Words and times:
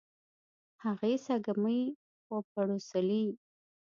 هغې 0.83 1.13
سږمې 1.25 1.79
وپړسولې. 2.31 3.25